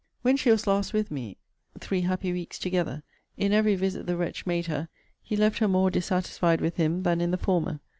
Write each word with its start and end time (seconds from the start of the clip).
When 0.23 0.35
she 0.35 0.49
was 0.49 0.65
last 0.65 0.93
with 0.93 1.11
me, 1.11 1.37
(three 1.79 2.01
happy 2.01 2.33
weeks 2.33 2.57
together!) 2.57 3.03
in 3.37 3.53
every 3.53 3.75
visit 3.75 4.07
the 4.07 4.17
wretch 4.17 4.47
made 4.47 4.65
her, 4.65 4.89
he 5.21 5.37
left 5.37 5.59
her 5.59 5.67
more 5.67 5.91
dissatisfied 5.91 6.59
with 6.59 6.77
him 6.77 7.03
than 7.03 7.21
in 7.21 7.29
the 7.29 7.37
former. 7.37 7.81